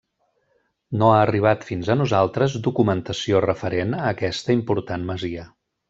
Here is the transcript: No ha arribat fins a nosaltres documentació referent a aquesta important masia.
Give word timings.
No 1.01 1.09
ha 1.15 1.19
arribat 1.25 1.67
fins 1.67 1.91
a 1.93 1.97
nosaltres 1.99 2.57
documentació 2.69 3.43
referent 3.49 3.97
a 3.99 4.01
aquesta 4.17 4.61
important 4.61 5.07
masia. 5.13 5.47